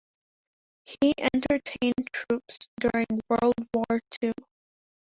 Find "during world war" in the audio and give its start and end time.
2.79-4.01